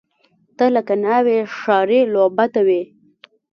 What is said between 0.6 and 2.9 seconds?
لکه ناوۍ، ښاري لعبته وې